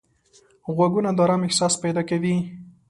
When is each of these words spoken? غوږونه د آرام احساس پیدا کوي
غوږونه 0.75 1.09
د 1.13 1.19
آرام 1.23 1.41
احساس 1.45 1.73
پیدا 1.83 2.01
کوي 2.09 2.35